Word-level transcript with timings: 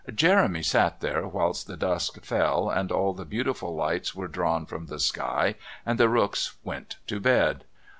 Jeremy 0.15 0.63
sat 0.63 0.99
there 0.99 1.27
whilst 1.27 1.67
the 1.67 1.77
dusk 1.77 2.25
fell 2.25 2.71
and 2.71 2.91
all 2.91 3.13
the 3.13 3.23
beautiful 3.23 3.75
lights 3.75 4.15
were 4.15 4.27
drawn 4.27 4.65
from 4.65 4.87
the 4.87 4.99
sky 4.99 5.53
and 5.85 5.99
the 5.99 6.09
rooks 6.09 6.55
went 6.63 6.95
to 7.05 7.19
bed. 7.19 7.65